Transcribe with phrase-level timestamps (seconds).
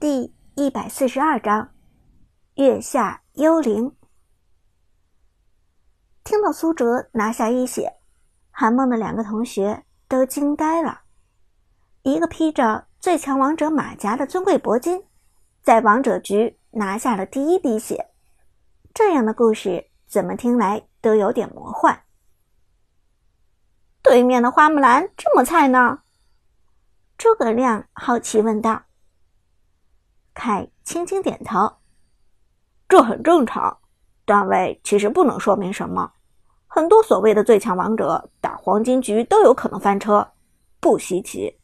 [0.00, 1.74] 第一百四十二章，
[2.54, 3.96] 月下幽灵。
[6.22, 7.94] 听到苏哲拿下一血，
[8.52, 11.00] 韩梦的两个同学都惊呆了。
[12.02, 15.02] 一个披着最强王者马甲的尊贵铂金，
[15.64, 18.12] 在王者局拿下了第一滴血，
[18.94, 22.04] 这样的故事怎么听来都有点魔幻。
[24.00, 26.02] 对面的花木兰这么菜呢？
[27.16, 28.84] 诸葛亮好奇问道。
[30.38, 31.78] 凯轻轻点头，
[32.88, 33.76] 这很正常。
[34.24, 36.12] 段位其实不能说明什么，
[36.68, 40.34] 很多所谓的最强王者打黄金局都有可能翻车，
[40.78, 41.58] 不稀奇。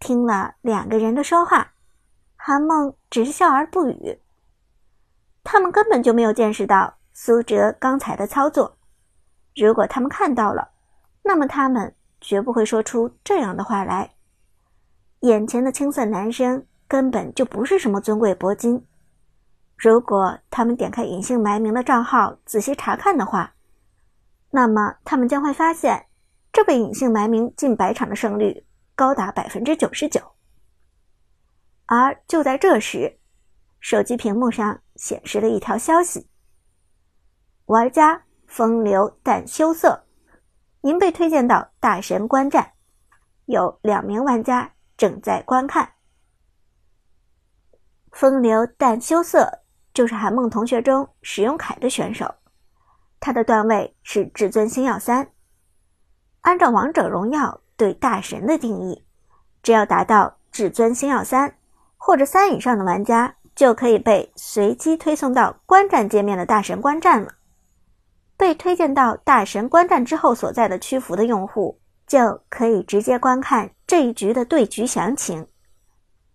[0.00, 1.74] 听了两个人的说话，
[2.34, 4.20] 韩梦只是笑而不语。
[5.44, 8.76] 他们根本就没有见识到苏哲刚才的操作，
[9.54, 10.72] 如果他们看到了，
[11.22, 14.16] 那么他们绝不会说出这样的话来。
[15.20, 16.66] 眼前的青涩男生。
[16.88, 18.86] 根本就不是什么尊贵铂金。
[19.76, 23.54] 如果他们点开隐姓埋名的账号仔细查看的话，
[24.50, 26.06] 那么他们将会发现，
[26.52, 30.20] 这位隐姓埋名近百场的胜率高达百分之九十九。
[31.86, 33.18] 而就在这时，
[33.80, 36.28] 手机屏幕上显示了一条消息
[37.66, 40.04] ：“玩家风流但羞涩，
[40.80, 42.72] 您被推荐到大神观战，
[43.44, 45.92] 有两名玩家正在观看。”
[48.16, 49.46] 风流但羞涩，
[49.92, 52.34] 就是韩梦同学中使用铠的选手，
[53.20, 55.28] 他的段位是至尊星耀三。
[56.40, 59.04] 按照王者荣耀对大神的定义，
[59.62, 61.58] 只要达到至尊星耀三
[61.98, 67.30] 或者三以上的玩家，就可以被随机推送到观战界面的大神观战了。
[68.38, 75.46] 被推荐到大神观战之后所在的区服的用户，就可以直接观看这一局的对局详情。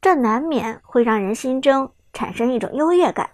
[0.00, 3.30] 这难免会让人心中产生一种优越感。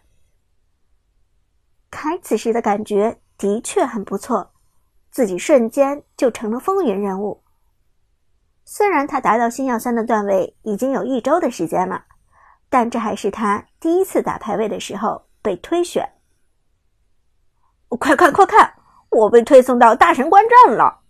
[1.91, 4.53] 凯此时的感觉的确很不错，
[5.11, 7.43] 自己瞬间就成了风云人物。
[8.65, 12.07] 虽然他达到星耀三的段位已经有一周的时间了，
[12.71, 16.11] 但这还是他第一次打排位的时候被推选。
[18.01, 18.75] 快看快看，
[19.11, 21.03] 我被推送到大神观战了！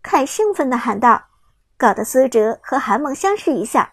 [0.00, 1.22] 凯兴奋地喊道，
[1.76, 3.86] 搞得苏哲和韩梦相视一笑。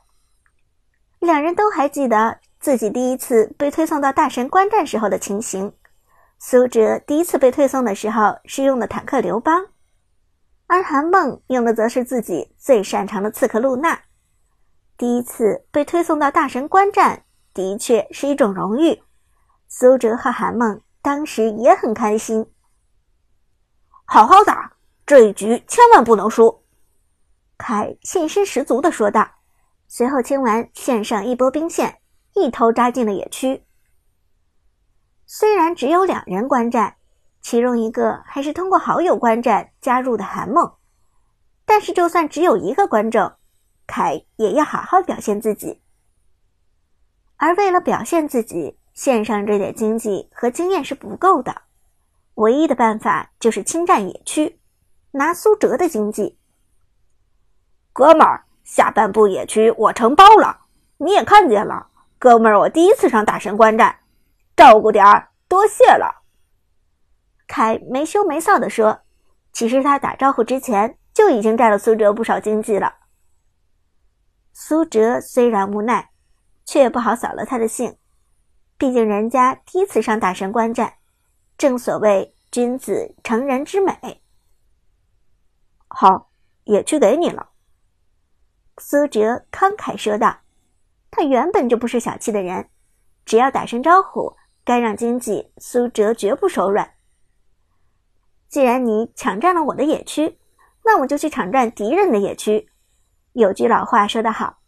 [1.20, 5.74] 两人都还记得自己第一次被推送到大神观战时候的情形。
[6.40, 9.66] 苏哲第一次被推送的时候是用的坦克刘邦，
[10.68, 14.00] 而韩梦用的则是自己最擅长的刺客露娜。
[14.98, 17.24] 第一次被推送到大神观战
[17.54, 19.02] 的确是一种荣誉，
[19.68, 22.52] 苏哲和韩梦当时也很开心。
[24.06, 24.74] 好好打，
[25.06, 26.64] 这一局千万不能输！
[27.58, 29.28] 凯信心十足地说道。
[29.88, 32.02] 随后清完线上一波兵线，
[32.34, 33.64] 一头扎进了野区。
[35.26, 36.98] 虽然只有两人观战，
[37.42, 40.74] 其中一个还是通过好友观战加入的韩梦，
[41.66, 43.34] 但是就算只有一个观众，
[43.86, 45.82] 凯也要好好表现自己。
[47.38, 51.64] 而为了表现自己，线上这点经济和经验是不够的，
[52.36, 54.60] 唯一的办法就是侵占野区，
[55.12, 56.38] 拿苏哲的经济。
[57.94, 58.47] 哥们儿。
[58.68, 60.66] 下半部野区我承包了，
[60.98, 61.88] 你也看见了，
[62.20, 63.98] 哥们儿，我第一次上大神观战，
[64.58, 66.24] 照顾点儿，多谢了。
[67.48, 69.00] 凯没羞没臊地说
[69.54, 72.94] ：“其实他打招呼之前就已经占了苏哲不少经济了。”
[74.52, 76.10] 苏哲虽然无奈，
[76.66, 77.98] 却也不好扫了他的兴，
[78.78, 80.94] 毕竟人家第一次上大神观战，
[81.58, 84.22] 正所谓君子成人之美。
[85.88, 86.30] 好，
[86.66, 87.47] 野区给你了。
[88.80, 90.38] 苏哲慷慨说道
[91.10, 92.70] ：“他原本就不是小气的人，
[93.26, 96.94] 只要打声招呼，该让经济，苏哲绝不手软。
[98.48, 100.38] 既然你抢占了我的野区，
[100.84, 102.70] 那我就去抢占敌人的野区。
[103.34, 104.60] 有句老话说得好，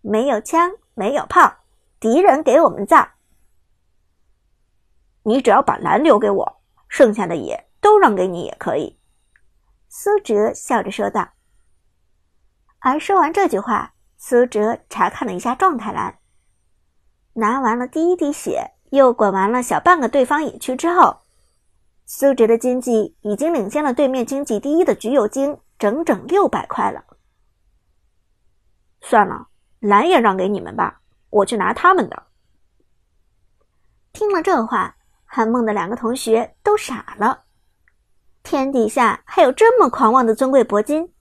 [0.00, 1.58] 没有枪，没有炮，
[2.00, 3.08] 敌人给我们造。
[5.22, 8.98] 你只要把蓝留给我，剩下的野都让给你也可以。”
[9.88, 11.28] 苏哲笑着说道。
[12.84, 16.18] 而说完这句话，苏哲查看了一下状态栏，
[17.34, 21.20] 拿完了第一滴血，又滚完了小半个对方野区之后，
[22.06, 27.04] 苏哲的经济已经领先了对面经济第一的橘右京整整六百块了。
[29.00, 29.46] 算了，
[29.78, 31.00] 蓝也让给你们吧，
[31.30, 32.24] 我去拿他们的。
[34.12, 37.44] 听了这话，韩梦的两个同学都傻了，
[38.42, 41.12] 天底下还有这么狂妄的尊贵铂金？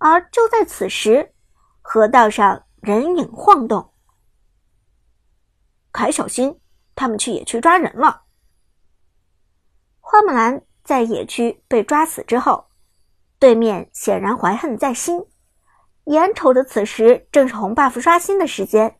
[0.00, 1.34] 而就在此时，
[1.82, 3.92] 河道上人影晃动。
[5.92, 6.58] 凯，小心，
[6.94, 8.22] 他们去野区抓人了。
[10.00, 12.70] 花木兰在野区被抓死之后，
[13.38, 15.26] 对面显然怀恨在心，
[16.04, 18.98] 眼瞅着此时正是红 buff 刷新的时间，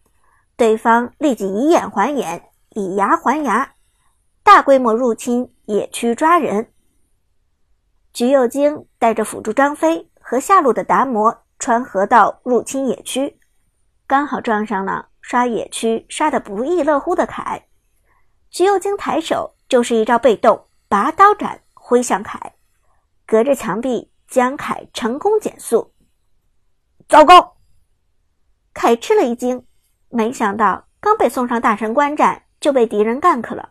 [0.55, 3.75] 对方立即以眼还眼，以牙还牙，
[4.43, 6.75] 大规模入侵野区抓人。
[8.13, 13.41] 橘右京带着辅助张飞和下路的达摩穿河道入侵野区，
[14.07, 17.67] 刚好撞上了刷野区刷得不亦乐乎的凯。
[18.49, 22.55] 橘右京抬手就是一招被动拔刀斩挥向凯，
[23.27, 25.93] 隔着墙壁将凯成功减速。
[27.09, 27.57] 糟糕！
[28.73, 29.67] 凯吃了一惊，
[30.11, 33.71] 没想到刚被送上大神观战就被敌人 gank 了。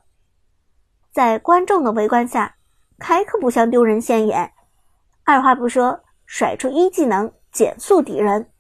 [1.14, 2.58] 在观众的围观下。
[2.98, 4.52] 凯可不想丢人现眼，
[5.24, 8.52] 二话不说，甩出一技能减速敌人，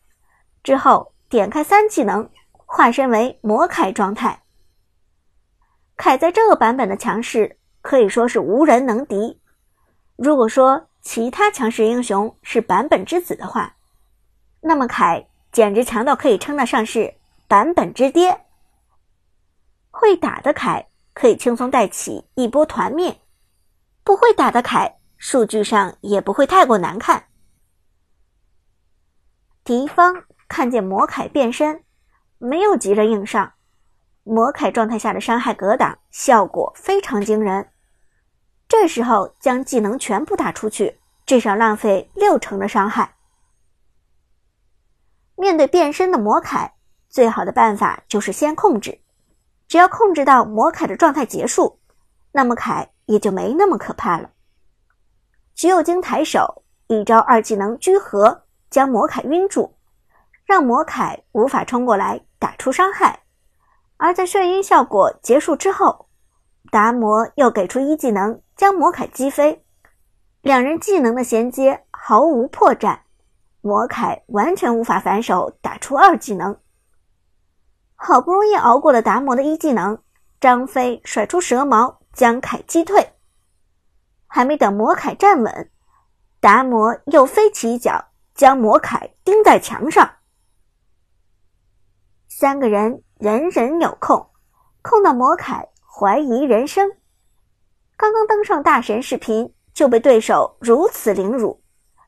[0.63, 4.41] 之后点开三技能，化身为魔凯状态。
[5.95, 9.39] 凯在这个版本的强势可以说是无人能敌。
[10.15, 13.75] 如果说其他强势英雄是版本之子的话，
[14.61, 17.13] 那么凯简直强到可以称得上是
[17.47, 18.45] 版本之爹。
[19.91, 23.15] 会打的凯可以轻松带起一波团灭。
[24.03, 27.25] 不会打的凯，数据上也不会太过难看。
[29.63, 31.83] 敌方看见魔凯变身，
[32.37, 33.53] 没有急着硬上。
[34.23, 37.69] 魔凯状态下的伤害格挡效果非常惊人。
[38.67, 43.15] 这时候将技能全部打出去，至少浪费六成的伤害。
[45.35, 46.73] 面对变身的魔凯，
[47.09, 48.99] 最好的办法就是先控制。
[49.67, 51.79] 只要控制到魔凯的状态结束，
[52.31, 52.89] 那么凯。
[53.09, 54.29] 也就没那么可怕了。
[55.55, 59.75] 橘右京抬手一招二技能居合，将魔凯晕住，
[60.45, 63.23] 让魔凯无法冲过来打出伤害。
[63.97, 66.07] 而在眩晕效果结束之后，
[66.71, 69.63] 达摩又给出一技能将魔凯击飞，
[70.41, 72.99] 两人技能的衔接毫无破绽，
[73.61, 76.57] 魔凯完全无法反手打出二技能。
[77.95, 80.01] 好不容易熬过了达摩的一技能，
[80.39, 81.99] 张飞甩出蛇矛。
[82.11, 83.13] 将凯击退，
[84.27, 85.71] 还没等魔凯站稳，
[86.41, 88.08] 达摩又飞起一脚，
[88.39, 90.09] 将魔凯钉在墙上。
[92.29, 94.29] 三个人人人有空，
[94.81, 96.89] 控到魔凯怀疑人生。
[97.97, 101.61] 刚刚登上大神视频就被对手如此凌辱，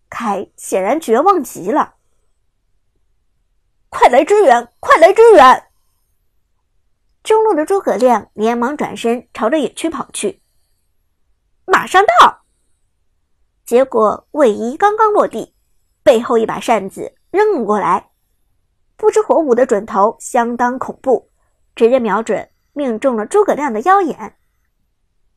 [0.09, 1.95] 凯显然绝望极了。
[3.89, 4.71] 快来支援！
[4.79, 5.67] 快来支援！
[7.23, 10.41] 中路的诸葛亮连忙转身朝着野区跑去，
[11.65, 12.45] 马上到。
[13.65, 15.50] 结果位移刚刚落地，
[16.03, 18.09] 背后一把扇子扔过来，
[18.97, 21.29] 不知火舞的准头相当恐怖，
[21.75, 24.37] 直接瞄准，命中了诸葛亮的腰眼。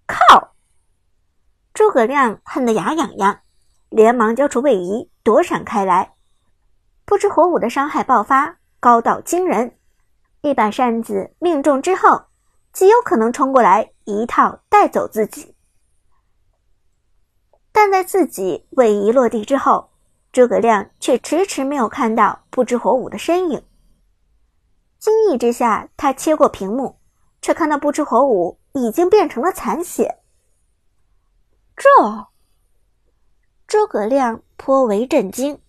[0.07, 0.55] 靠！
[1.73, 3.41] 诸葛亮恨得牙痒痒，
[3.89, 6.15] 连忙交出位移躲闪开来。
[7.05, 9.79] 不知火舞的伤害爆发高到惊人。
[10.43, 12.27] 一把扇子命中之后，
[12.73, 15.57] 极有可能冲过来一套带走自己。
[17.73, 19.91] 但在自己位移落地之后，
[20.35, 23.63] 诸葛亮却迟迟没有看到不知火舞的身影。
[24.99, 26.99] 惊异之下，他切过屏幕，
[27.41, 30.19] 却看到不知火舞已经变成了残血。
[31.77, 31.89] 这，
[33.69, 35.61] 诸葛亮颇为震惊，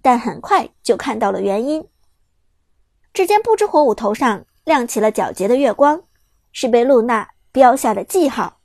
[0.00, 1.84] 但很快就看到了原因。
[3.12, 6.00] 只见不知火舞头上亮起了皎洁的月光，
[6.52, 8.60] 是被露娜标下的记号。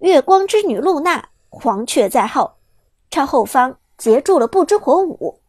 [0.00, 2.59] 月光之女露娜，黄雀在后，
[3.10, 5.40] 朝后方截住了不知火舞。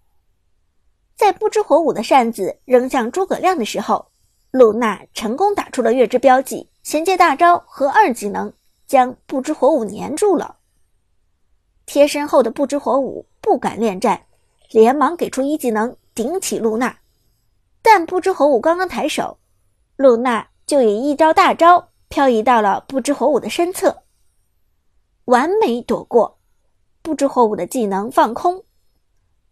[1.16, 4.08] 在不知火舞的扇子扔向诸葛亮的时候，
[4.50, 8.52] 露娜成功打出了月之标记，衔接大招和二技能，
[8.88, 10.58] 将不知火舞粘住了。
[11.86, 14.24] 贴身后的不知火舞不敢恋战，
[14.72, 16.98] 连忙给出一技能顶起露娜。
[17.84, 19.38] 但不知火舞刚刚抬手，
[19.96, 24.04] 露娜就以一招大招漂移到了不知火舞的身侧，
[25.26, 26.40] 完美躲过。
[27.02, 28.64] 不知火舞的技能放空，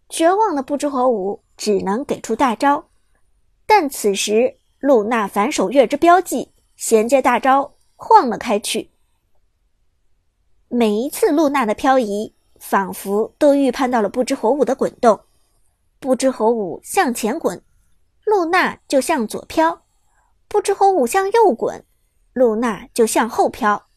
[0.08, 2.90] 绝望的不知火舞只能给出大招。
[3.66, 8.92] 但此时露娜反手月之标记衔接大招晃了开去。
[10.68, 15.20] 每一次露娜的漂移，仿佛都预判到了不知火舞的滚动。
[16.00, 17.62] 不知火舞向前滚。
[18.26, 19.82] 露娜就向左飘，
[20.48, 21.84] 不知火舞向右滚，
[22.34, 23.88] 露娜就向后飘。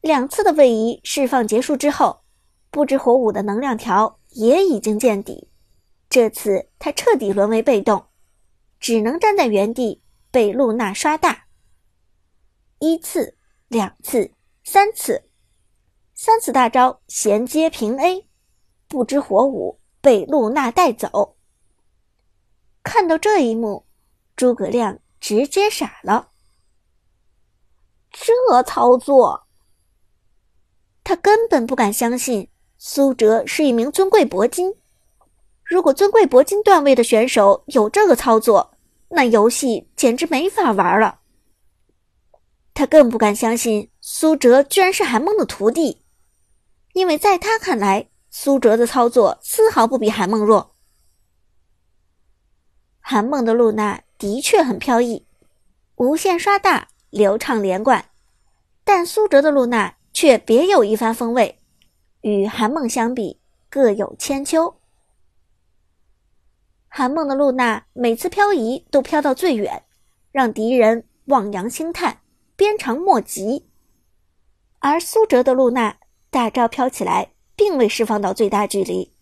[0.00, 2.23] 两次的位移释放结束之后，
[2.74, 5.48] 不知火舞的能量条也已经见底，
[6.10, 8.04] 这次他彻底沦为被动，
[8.80, 10.02] 只能站在原地
[10.32, 11.46] 被露娜刷大。
[12.80, 13.38] 一次，
[13.68, 14.32] 两次，
[14.64, 15.30] 三次，
[16.14, 18.28] 三次大招衔接平 A，
[18.88, 21.36] 不知火舞被露娜带走。
[22.82, 23.86] 看到这一幕，
[24.34, 26.32] 诸葛亮直接傻了。
[28.10, 29.46] 这操作，
[31.04, 32.50] 他根本不敢相信
[32.86, 34.74] 苏哲是一名尊贵铂金。
[35.64, 38.74] 如果尊贵铂金段位的选手有这个操作，
[39.08, 41.20] 那游戏简直没法玩了。
[42.74, 46.02] 他更不敢相信苏哲居然是韩梦的徒弟，
[46.92, 50.74] 因为在他看来，苏哲的操作丝毫不比韩梦弱。
[53.00, 55.24] 韩梦的露娜的确很飘逸，
[55.94, 56.88] 无限刷大。
[57.08, 58.10] 流畅连贯，
[58.84, 61.60] 但苏哲的露娜却别有一番风味，
[62.24, 63.38] 与韩梦相比
[63.68, 64.80] 各有千秋。
[66.88, 69.84] 韩梦的露娜每次漂移都漂到最远，
[70.32, 72.22] 让敌人望洋兴叹，
[72.56, 73.64] 鞭长莫及；
[74.78, 75.98] 而苏哲的露娜
[76.30, 79.12] 大招飘起来，并未释放到最大距离，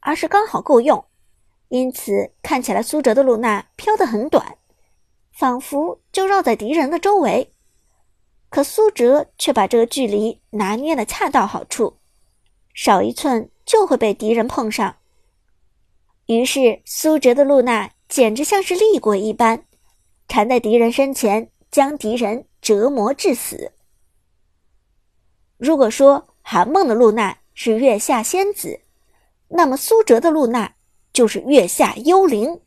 [0.00, 1.04] 而是刚好够用，
[1.68, 4.58] 因此看起来苏哲的露娜飘得很短。
[5.30, 7.54] 仿佛就绕在敌人的周围，
[8.48, 11.99] 可苏哲却把这个距离拿捏的恰到好处，
[12.74, 14.96] 少一寸就会被敌人碰上。
[16.26, 19.64] 于是苏哲的露娜简直像是厉鬼一般，
[20.28, 23.72] 缠在敌人身前，将敌人折磨致死。
[25.56, 28.80] 如果说韩梦的露娜是月下仙子，
[29.48, 30.74] 那么苏哲的露娜
[31.12, 32.60] 就是月下幽灵。